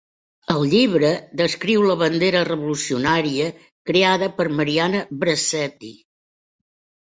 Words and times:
Al 0.51 0.63
llibre, 0.69 1.11
descriu 1.41 1.83
la 1.89 1.97
bandera 1.99 2.41
revolucionària 2.49 3.53
creada 3.93 4.33
per 4.41 4.49
Mariana 4.59 5.07
Bracetti. 5.23 5.97